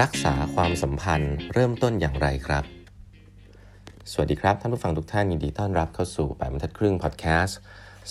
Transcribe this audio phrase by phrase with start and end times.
[0.00, 2.64] รักษาความสัมพันธ์เริ่มต้นอย่างไรครับ
[4.12, 7.58] สวัสดีครับ ท่านผู้ฟังทุกท่านยินดีต้อนรับเข้าสู่แปดบรรทัดครึ่งพอดแคสต์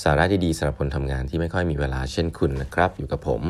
[0.04, 3.42] สาระดีๆสำหรับคนทำงานที่ไม่ค่อยมีเวลาเช่นคุณนะครับ อยู่กับผม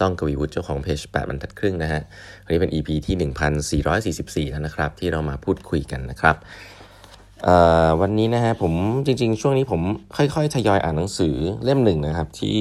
[0.00, 2.02] ต้องกวีวุฒิเจ้าของเพจแปดบรรทัดครึ่งนะฮะ
[2.44, 6.36] วันนี้เป็น EP ที่ 1444แล้วนะครับ ที่เรามาพูดคุยกันนะครับ
[8.00, 8.72] วันนี้นะฮะผม
[9.06, 9.80] จริงๆ ช่วงนี้ผม
[10.16, 12.58] ค่อยๆทยอยอ่านหนังสือเล่มหนึ่งนะครับ ที่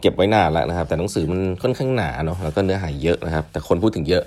[0.00, 4.24] เก็บไว้นานแล้วนะครับ แต่หนังสือมันค่อนข้างหนาเนาะแล้วก็เนื้อหาเยอะนะครับ แต่คนพูดถึงเยอะ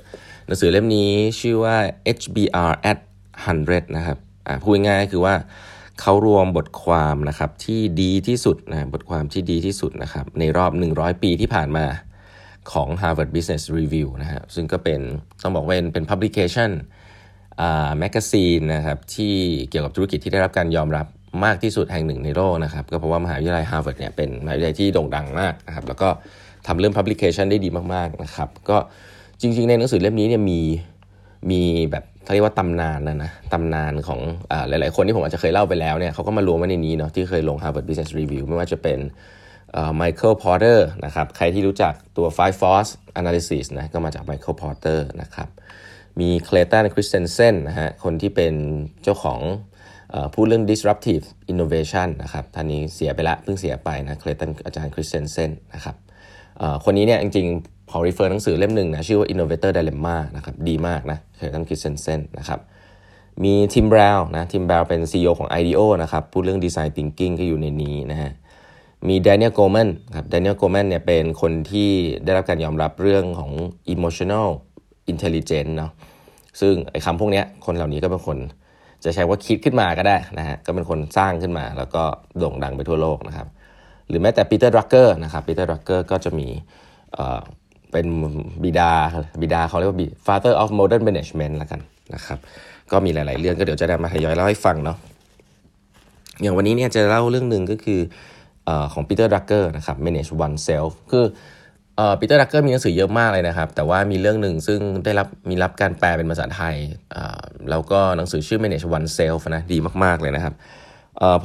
[0.47, 1.75] หนังสือเล่มนี้ชื่อว่า
[2.17, 2.99] HBR at
[3.45, 4.17] 100 นะครับ
[4.61, 5.35] พูดง่ายๆคือว่า
[6.01, 11.85] เขารวมบทความนะครับที่ดีที่สุดนะบทความที่ดีที่สุดนะครับในรอบ 100 ปีที่ผ่านมา
[12.71, 14.99] ของ Harvard Business Review นะฮะซึ่งก็เป็น
[15.41, 16.71] ต้องบอกว่าเป็น publication
[17.99, 19.35] แมกกาซีนนะครับที่
[19.69, 21.05] เกี่ยวกับธุรกิจที่ได้รับการยอมรับ
[21.45, 26.09] มากที่สุดแห่งหนึ่งในโลกนะครับก็เพราะว่ามหาวิทยาลัยฮาร์วาร์ดเนี่ยเป็นมหาวิทยาลัยที่โด่งดังมากนะครับแล้วก็
[26.67, 28.77] ทำเรื่อง publication ได้ดีมากๆนะครับก็
[29.41, 30.61] จริงๆ ในหนังสือเล่มนี้เนี่ยมี
[31.51, 34.19] มีแบบเขาเรียกว่าตำนานนะนะตำนานของ
[34.51, 38.99] อหลายๆ คนที่ผมอาจจะเคยเล่าไปแล้วเนี่ยเขาก็มารวมไว้ในนี้เนาะที่เคยลง Harvard Business Review ไม่ว่าจะเป็น
[39.95, 45.49] Michael Porter นะครับใครที่รู้จักตัว Five Force Analysis นะก็มาจาก Michael Porter นะครับ
[46.19, 48.53] มี Clayton Christensen นะฮะคนที่เป็น
[49.03, 49.39] เจ้าของ
[50.33, 55.95] พูดเรื่อง disruptive innovation นะครับท่านนี้เสียไปละเพิ่งเสียไปนะ Clayton อาจารย์ Christensen นะครับ
[56.83, 62.59] คนนี้เนี่ยจริงๆพอ refer หนังสือเล่มหนึ่งนะชื่อว่า innovator dilemma นะครับดีมากนะ Clayton Christensen นะครับ
[63.43, 68.31] มี Tim Brown นะ Tim Brown เป็น CEO ของ IDEO นะครับพูดเรื่อง design thinking ก็อยู่ในนี้นะฮะ
[69.07, 71.89] มี Daniel Goleman ครับ Daniel Goleman เนี่ยเป็นคนที่
[72.23, 73.51] ได้รับการยอมรับเรื่องของ
[73.93, 74.47] emotional
[75.13, 75.91] intelligence เนาะ
[76.61, 78.37] ซึ่งไอ้คำพวกนี้คนเหล่านี้ก็เป็นคน
[79.03, 82.03] จะเรียกว่าคิดขึ้นมาก็ได้นะฮะก็เป็นคนสร้างขึ้นมา แล้วก็
[82.37, 83.47] โด่งดังไปทั่วโลกนะครับ
[84.07, 86.47] หรือแม้แต่ Peter Drucker นะครับ Peter Drucker ก็จะมี
[87.91, 88.05] เป็น
[88.63, 88.91] บิดา
[89.41, 91.81] บิดาเขาเรียกว่า father of modern management ละกัน
[92.15, 92.39] นะครับ
[92.91, 94.97] ก็มีหลาย ๆ เรื่องก็เดี๋ยวจะได้มาทยอยเล่าให้ฟังเนาะ
[96.41, 97.99] อย่างวันนี้เนี่ยจะเล่าเรื่องหนึ่งก็คือ
[98.67, 101.25] อของปีเตอร์ดักเกอร์นะครับ manage oneself คือ
[102.19, 106.75] Peter Drucker มีหนังสือเยอะมากเลยนะครับ แต่ว่ามีเรื่องหนึ่งซึ่งได้รับมีรับการแปลเป็นภาษาไทย
[107.69, 110.53] แล้วก็หนังสือชื่อ Manage Oneself นะดีมาก ๆ เลยนะครับ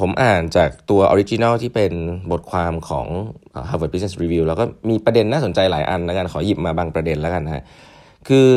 [0.00, 1.92] ผมอ่านจากตัว original ที่เป็น
[2.30, 3.06] บทความของ
[3.68, 7.64] Harvard Business Review แล้วก็มีประเด็นน่าสนใจหลายอันแล้วกันขอหยิบมาบางประเด็นแล้วกันนะ
[8.28, 8.48] คือ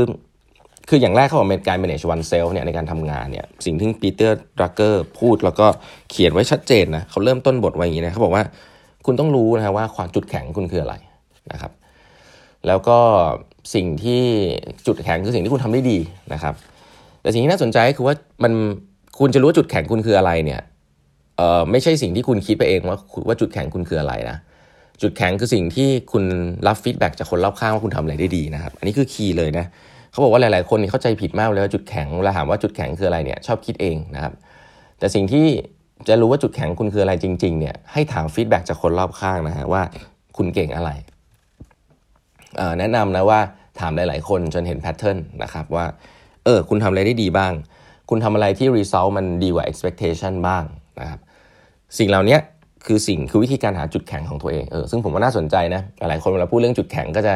[0.89, 5.67] คืออย่างแรกเขาบอกเป็นการ manage oneself เนี่ยในการทำงานเนี่ยสิ่งที่ Peter Drucker พูดแล้วก็
[6.09, 8.43] เขียนไว้ชัดเจนนะเขาเริ่มต้นบทไว้อย่างนี้นะเขาบอกว่า
[9.05, 10.95] คุณต้องรู้นะว่าความจุดแข็งคุณคืออะไร
[11.51, 11.71] นะครับ
[12.67, 12.99] แล้วก็
[13.75, 14.23] สิ่งที่
[14.87, 15.99] จุดแข็งคือสิ่งที่คุณทำได้ดี
[16.33, 16.53] นะครับ
[17.21, 18.53] แต่สิ่งที่น่าสนใจคือว่ามัน
[19.19, 20.61] คุณจะรู้ว่าจุดแข็งคุณคืออะไรเนี่ย
[21.37, 22.97] เอ่อไม่ใช่สิ่งที่คุณคิดไปเองว่า
[23.27, 24.37] ว่าจุดแข็งคุณคืออะไรนะ
[25.01, 26.23] จุดแข็งคือสิ่งที่คุณ
[26.67, 29.65] รับ feedback จากคนรอบข้างว่าคุณทำอะไรได้ดีนะครับ อันนี้คือ key เลยนะ
[30.11, 34.33] เขาบอกว่าหลาย ๆ คนเข้าใจผิดมากเลยว่าจุดแข็งเวลาถามว่าจุดแข็งคืออะไรเนี่ยชอบคิดเองนะครับ
[34.99, 35.45] แต่สิ่งที่
[36.07, 39.81] จะรู้ว่าจุดแข็งคุณคืออะไรจริง ๆ เนี่ยให้ถาม feedback จากคนรอบข้างนะฮะว่า
[40.37, 40.91] คุณเก่งอะไร
[42.79, 43.39] แนะนำนะว่า
[43.79, 45.85] ถามหลาย ๆ คนจนเห็น pattern นะครับว่า
[46.45, 47.53] เออคุณทำอะไรได้ดีบ้าง
[48.09, 50.63] คุณทำอะไรที่ result มันดีกว่า expectation บ้าง
[51.01, 51.19] นะครับ
[51.97, 52.37] สิ่งเหล่านี้
[52.85, 57.33] คือสิ่งคือวิธีการหาจุดแข็งของตัวเองเออซึ่งผมว่าน่าสนใจนะหลายคนเวลาพูดเรื่องจุดแข็งก็จะ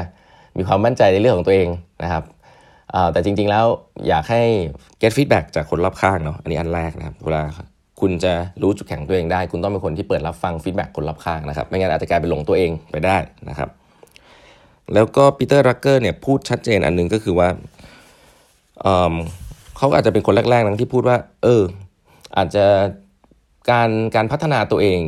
[0.58, 1.68] มีความมั่นใจในเรื่องของตัวเอง
[2.04, 2.24] นะครับ
[3.14, 3.66] แต่จริง ๆ แล้ว
[4.08, 4.42] อยากให้
[5.02, 7.44] get feedback จากคนรอบข้างเนาะอันนี้อันแรกนะครับเวลา
[8.02, 13.18] คุณจะรู้จุดแข็งตัวเองได้ คุณต้องเป็นคนที่เปิดรับฟังฟีดแบ็กคนรอบข้างนะครับไม่งั้นอาจจะกลายเป็นหลงตัวเองไปได้
[13.50, 13.70] นะครับ
[14.94, 17.50] แล้วก็ปีเตอร์รักเกอร์เนี่ยพูดชัดเจนอันนึงก็คือว่า
[18.82, 21.64] เเขาอาจจะเป็นคนแรกๆนั้นที่พูดว่า เออ
[22.38, 22.66] อาจจะ
[23.72, 25.00] การการพัฒนาตัวเอง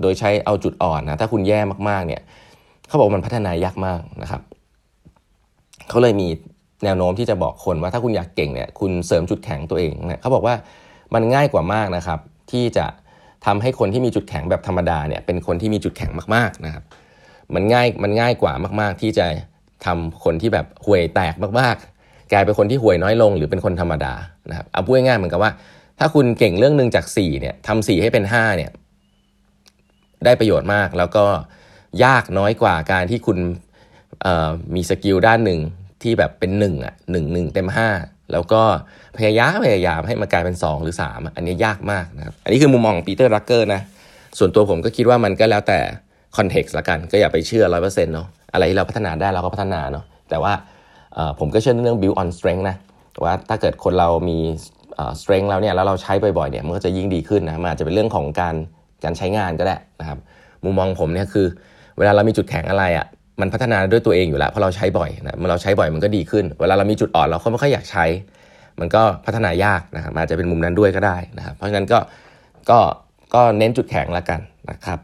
[0.00, 2.22] โดยใช้เอาจุดอ่อนนะถ้าคุณแย่มากๆ เนี่ย
[2.88, 4.42] เขาบอกมันพัฒนายากมากนะครับ
[5.88, 6.28] เขาเลยมี
[6.84, 10.54] แนวโน้มที่จะบอกคนว่าถ้าคุณอยากเก่งเนี่ยคุณเสริมจุดแข็งตัวเองเนะเขาบอกว่า
[11.14, 12.18] มันง่ายกว่ามากนะครับ
[12.50, 12.86] ที่จะ
[13.46, 16.84] ทำให้คนที่มีจุดแข็งแบบธรรมดาเนี่ยเป็นคนที่มีจุดแข็งมากๆนะครับ
[17.54, 19.26] มันง่ายมันง่ายกว่ามาก ๆ ที่จะ
[19.86, 24.14] ทำคนที่แบบห่วยแตกมากๆ กลายเป็นคนที่ห่วยน้อยลง หรือเป็นคนธรรมดา
[24.50, 25.52] นะครับเอาพูดง่ายๆเหมือนกับว่า
[25.98, 28.70] ถ้าคุณเก่งเรื่องหนึ่งจาก4เนี่ยทำสี่ให้เป็น5เนี่ย
[30.24, 31.24] ได้ประโยชน์มาก แล้วก็
[32.04, 33.38] ยากน้อยกว่าการที่คุณ
[34.74, 35.60] มี skill ด้านหนึ่ง
[36.02, 37.68] ที่แบบเป็น1อะหนึ่งหนึ่งเต็ม
[38.00, 38.62] 5 แล้วก็
[39.18, 43.80] พยายามพยายามให้มันกลายเป็น 2 หรือ 3 อันนี้ยากมากนะครับ อันนี้คือมุมมองของ Peter Drucker นะ
[44.38, 45.78] ส่วนตัวผมก็คิดว่ามันก็แล้วแต่
[46.38, 50.52] context ละกันก็อย่าไปเชื่อร้อยเปอร์เซ็นต์เนาะอะไรที่เราพัฒนาได้เราก็พัฒนาเนาะแต่ว่า
[51.38, 52.76] ผมก็เชื่อเรื่อง build on strength นะ
[53.24, 54.38] ว่าถ้าเกิดคนเรามี
[55.20, 58.54] strength แล้วเนี่ยแล้วเราใช้บ่อยๆเนี่ยมันก็จะยิ่งดีขึ้นนะมันอาจจะเป็นเรื่องของการ
[59.04, 60.18] การใช้งานก็ได้นะครับ
[60.64, 61.46] มุมมองผมเนี่ยคือ
[61.98, 63.06] เวลาเรามีจุดแข็งอะไรอะ่ะ
[63.40, 68.04] มันพัฒนาด้วยตัวเองอยู่แล้วเพราะเราใช้บ่อยนะเมื่อเราใช้บ่อยมันก็ดีขึ้น เวลาเรามีจุดอ่อนเราก็ไม่ค่อยอยากใช้
[68.80, 71.98] มันก็พัฒนายากนะครับอาจจะเป็นมุมนั้นด้วยก็ได้นะครับเพราะฉะนั้นก็
[72.70, 72.78] ก็
[73.34, 74.40] ก็เน้นจุดแข็งละกัน
[74.70, 74.98] นะครับ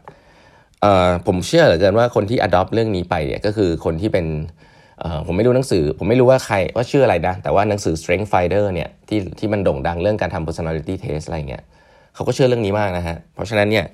[1.27, 4.25] ผมเชื่อเหลือเกินว่าคนที่ adopt เรื่องนี้ไปเนี่ยก็คือคนที่เป็น
[5.27, 11.63] ผมไม่รู้หนังสือ ผมไม่รู้ว่าใครว่าชื่ออะไรนะ แต่ว่าหนังสือ Strength Finder เนี่ยที่ที่มันโด่งดังเรื่องการทำ personality test อะไรเงี้ย
[12.15, 13.85] เขาก็เชื่อเรื่องนี้มากนะฮะ เพราะฉะนั้นเนี่ย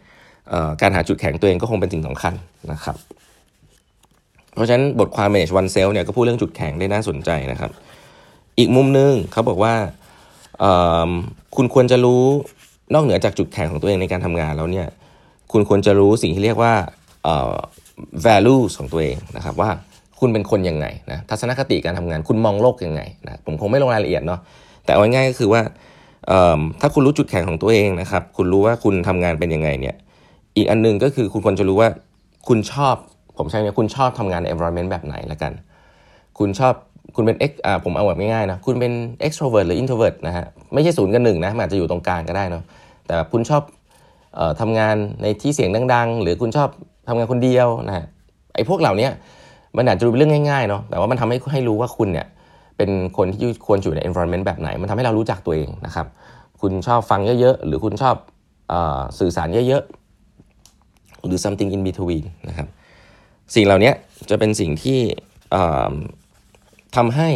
[0.81, 2.33] การหาจุดแข็งตัวเองก็คงเป็นสิ่งสำคัญ
[2.71, 2.95] นะครับ
[4.55, 7.71] เพราะฉะนั้นบทความ manage one self เนี่ยก็พูดเรื่องจุดแข็งได้น่าสนใจนะครับ
[8.59, 9.73] อีกมุมนึงเขาบอกว่า
[11.55, 12.23] คุณควรจะรู้
[12.93, 14.87] นอกเหนือจากจุดแข็งของตัวเองในการทำงานแล้วเนี่ย
[15.51, 16.73] คุณควรจะรู้สิ่งที่เรียกว่า
[18.25, 19.69] value ของตัวเองนะครับว่า
[20.19, 24.39] คุณเป็นคนยังไงนะทัศนคติการทำงานคุณมองโลกยังไงนะผมคงไม่ลงรายละเอียดเนาะ
[24.85, 25.61] แต่เอาง่ายก็คือว่า
[26.81, 29.95] ถ้าคุณรู้จุดแข็งของตัวเองนะครับคุณรู้ว่าคุณทำงานเป็นยังไงเนี่ย
[30.57, 31.89] อีกอันนึงก็คือคุณควรจะรู้ว่า
[32.47, 32.95] คุณชอบ
[33.37, 35.51] ผมใช้เนี่ยคุณชอบทำงานใน environment แบบไหนละกัน
[36.39, 36.73] คุณชอบ
[37.15, 38.91] คุณเป็น x อ่าผมเอาแบบง่ายๆนะคุณเป็น
[39.25, 42.63] extrovert หรือ introvert นะฮะไม่ใช่ศูนย์กับหนึ่งนะมันอาจจะอยู่ตรงกลางก็ได้เนาะ
[43.05, 43.61] แต่คุณชอบ
[44.59, 46.69] ทำงานในที่เสียงดัง ๆ หรือคุณชอบ
[47.07, 48.05] ทำงานคนเดียวนะฮะ
[48.55, 49.09] ไอ้พวกเหล่านี้
[49.77, 52.27] มันอาจจะดูเป็นเรื่องง่ายๆเนาะแต่ว่ามันทำให้ให้รู้ว่าคุณเนี่ย
[52.77, 56.07] เป็นคนที่ควรอยู่ใน environment แบบไหน มันทำให้เรารู้จักตัวเองนะครับ
[56.61, 58.15] คุณชอบฟังเยอะๆ หรือคุณชอบ
[58.71, 58.73] อ
[59.19, 62.67] สื่อสารเยอะๆ หรือ something in between นะครับ
[63.55, 63.91] สิ่งเหล่านี้
[64.29, 64.99] จะเป็นสิ่งที่
[66.95, 67.29] ทำให้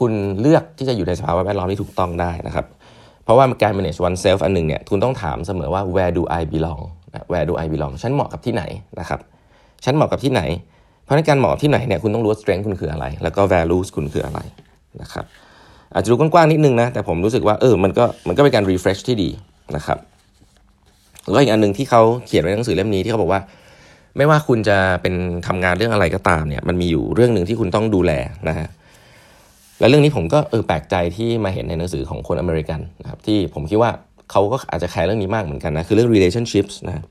[0.00, 2.66] คุณเลือกที่จะอยู่ในสภาวะแวดล้อมที่ถูกต้องได้นะครับ
[3.24, 6.82] เพราะว่าการ manage oneself อันหนึ่งเนี่ยคุณต้องถามเสมอว่า where do I belong
[7.30, 8.62] where do I belong ฉันเหมาะกับที่ไหน
[9.00, 9.20] นะครับ
[9.84, 10.42] ฉันเหมาะกับที่ไหน
[11.04, 14.40] เพราะในการเหมาะที่ไหนเนี่ยคุณต้องรู้ strength คุณคืออะไร แล้วก็ values คุณคืออะไร
[15.02, 15.24] นะครับ
[15.94, 19.30] อาจจะดูกว้างๆนิดนึงนะ แต่ผมรู้สึกว่าเออ มันก็มันก็เป็นการ refresh ที่ดี
[19.76, 19.98] นะครับ
[21.24, 23.40] แล้วก็อีกอันหนึ่งที่เขาเขียนไว้ในหนังสือเล่มนี้ที่เขาบอกว่า
[24.16, 25.14] ไม่ว่าคุณจะเป็น
[25.46, 28.12] ทำงานเรื่องอะไรก็ตามเนี่ย มันมีอยู่เรื่องหนึ่งที่คุณต้องดูแล
[28.48, 28.68] นะฮะ
[29.82, 33.90] และเรื่องนี้ผมก็เออแปลกใจที่มาเห็นในหนังสือของคนอเมริกันนะครับที่ผมคิดว่า
[34.30, 37.04] เขาก็อาจจะแคร์เรื่องนี้มากเหมือนกันนะคือเรื่อง relationships นะ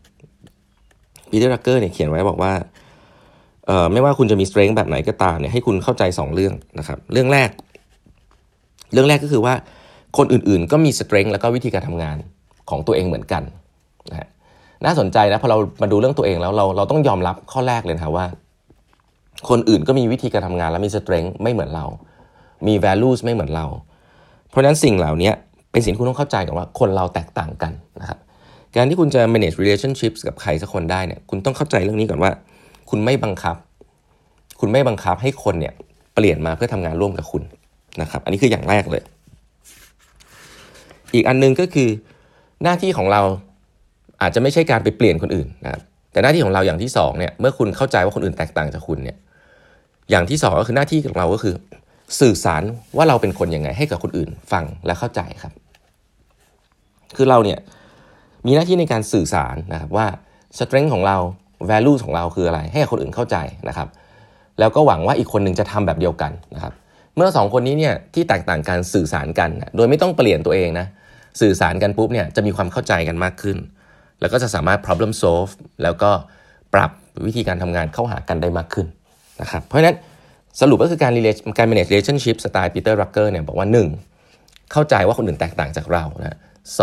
[1.29, 2.53] ปีเตอร์รักเกอร์เนี่ยเขียนไว้บอกว่า
[3.93, 7.49] ไม่ว่าคุณจะมีสเตรนจ์แบบไหนก็ตามเนี่ยให้คุณเข้าใจ 2 เรื่องนะครับเรื่องแรก
[8.93, 9.53] เรื่องแรกก็คือว่า
[10.17, 12.17] คนอื่นๆ ก็มีสเตรนจ์แล้วก็วิธีการทำงาน
[12.69, 13.43] ของตัวเองเหมือนกัน
[14.09, 14.27] นะฮะ
[14.85, 18.25] น่าสนใจนะพอเรามาดูเรื่องตัวเองแล้วเราเราต้องยอมรับข้อแรกเลยนะว่า
[19.49, 21.85] คนอื่นก็มีวิธีการทำงานและมีสเตรนจ์ไม่เหมือนเรา
[22.67, 23.65] มี values ไม่เหมือนเรา
[24.49, 25.31] เพราะฉะนั้นสิ่งเหล่านี้
[25.71, 28.19] เป็นสิ่งที่คุณต้องเข้าใจกันว่าคนเราแตกต่างกันนะครับ
[28.75, 32.31] การที่คุณจะ manage relationships กับใครสักคนได้เนี่ยคุณต้องเข้าใจเรื่องนี้ก่อนว่า
[32.89, 33.55] คุณไม่บังคับ
[34.59, 35.73] คุณไม่บังคับให้คนเนี่ย
[36.15, 37.43] เปลี่ยนมาเพื่อทำงานร่วมกับคุณ
[38.01, 39.03] นะครับอันนี้คืออย่างแรกเลย
[41.13, 41.89] อีกอันนึงก็คือ
[42.63, 43.21] หน้าที่ของเรา
[44.21, 45.81] อาจจะไม่ใช่การไปเปลี่ยนคนอื่นนะครับ
[46.11, 49.17] แต่หน้าที่ของเราอย่างที่2เนี่ยเมื่อคุณเข้าใจว่าคนอื่นแตกต่างจากคุณเนี่ย
[50.11, 51.53] อย่างที่2ก็คือหน้าที่ของเราก็คือ
[52.19, 52.63] สื่อสาร
[52.97, 55.53] ว่าเราเป็นคนยังไงให้กับคนอื่นฟังและเข้าใจครับ
[57.15, 57.59] คือเราเนี่ย
[58.45, 60.07] มีหน้าที่ในการสื่อสารนะครับว่า
[60.57, 61.17] สเตรนจ์ของเรา
[61.69, 63.37] value ของเราคืออะไร ให้คนอื่นเข้าใจ
[63.69, 63.87] นะครับ
[64.59, 66.73] แล้วก็หวังว่าอีกคนหนึ่งจะทำแบบเดียวกันนะครับ
[67.15, 70.85] เมื่อ 2 คนนี้เนี่ยที่แตกต่างการสื่อสารกัน โดยไม่ต้องเปลี่ยนตัวเองนะ
[71.41, 73.57] สื่อสารกันปุ๊บเนี่ยจะมีความเข้าใจกันมากขึ้น
[74.19, 75.51] แล้วก็จะสามารถ problem solve
[75.83, 76.11] แล้วก็
[76.73, 76.91] ปรับ
[77.25, 78.87] วิธีการทำงานเข้าหากันได้มากขึ้น
[79.41, 79.95] นะครับ เพราะฉะนั้น
[80.59, 81.11] สรุปก็คือการ
[81.57, 83.67] การ manage relationship สไตล์ Peter Drucker เนี่ยบอกว่า
[84.15, 84.71] 1.
[84.71, 86.37] เข้าใจว่าคนอื่นแตกต่างจากเรานะ
[86.79, 86.81] ส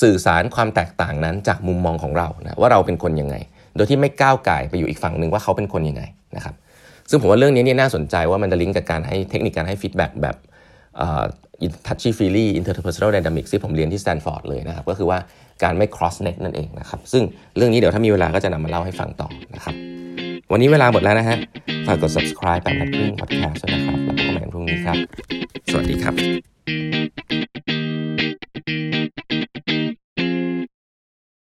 [0.00, 3.36] สื่อสารความแตกต่างนั้นจากมุมมองของเรานะว่าเราเป็นคนยังไง
[3.76, 6.02] โดยที่ไม่ก้าวก่ายไปอยู่อีกฝั่งหนึ่งว่าเขาเป็นคนยังไง
[6.36, 6.54] นะครับ
[7.10, 10.36] ซึ่งผมว่าเรื่องนี้เนี่ยน่าสนใจว่ามันจะลิงก์กับการให้เทคนิคการให้ feedback แบบ
[11.86, 15.18] touchy feely interpersonal dynamic ที่ผมเรียนที่สแตนฟอร์ดเลยนะครับก็คือว่า
[15.62, 17.22] การไม่ cross net นั่นเองนะครับซึ่ง
[17.56, 19.95] เรื่องนี้เดี๋ยวถ้ามีเวลาก็จะนำมาเล่าให้ฟังต่อนะครับ
[20.52, 21.38] วันนี้เวลาหมดแล้วนะฮะ
[21.86, 24.96] ฝากกด subscribe แบบนัดครึ่ง podcast นะครับ แล้วพบกันใหม่พรุ่งนี้ครับ
[25.70, 27.25] สวัสดีครับ